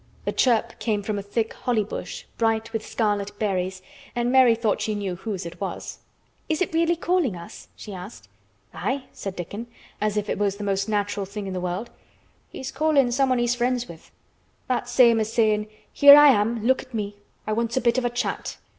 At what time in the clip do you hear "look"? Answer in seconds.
16.65-16.81